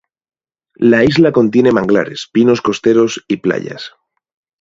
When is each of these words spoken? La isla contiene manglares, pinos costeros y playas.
La 0.89 1.03
isla 1.03 1.31
contiene 1.31 1.71
manglares, 1.71 2.27
pinos 2.33 2.63
costeros 2.63 3.23
y 3.27 3.37
playas. 3.37 3.91